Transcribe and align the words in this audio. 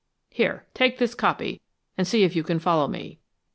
Here, 0.31 0.65
take 0.73 0.97
this 0.97 1.13
copy, 1.13 1.61
and 1.95 2.07
see 2.07 2.23
if 2.23 2.35
you 2.35 2.41
can 2.43 2.57
follow 2.57 2.87
me." 2.87 3.19